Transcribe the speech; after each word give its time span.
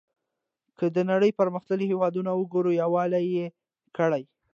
که 0.77 0.85
د 0.95 0.97
نړۍ 1.11 1.31
پرمختللي 1.39 1.85
هېوادونه 1.91 2.31
وګورو 2.35 2.71
یووالی 2.81 3.23
یې 3.37 3.45
کړی. 3.97 4.23